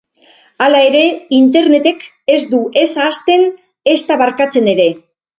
Hala 0.67 0.77
ere, 0.85 1.01
internetek 1.39 2.05
ez 2.35 2.39
du 2.53 2.61
ez 2.85 2.85
ahazten, 3.03 3.43
ezta 3.93 4.17
barkatzen 4.23 4.71
ere. 4.73 4.89